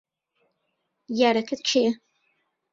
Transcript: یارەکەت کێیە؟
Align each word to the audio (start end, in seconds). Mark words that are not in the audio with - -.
یارەکەت 1.19 1.61
کێیە؟ 1.67 1.91